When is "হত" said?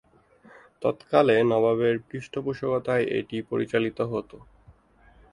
4.11-4.31